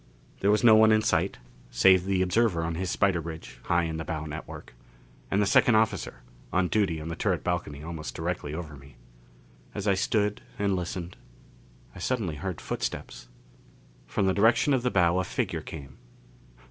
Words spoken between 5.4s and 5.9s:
second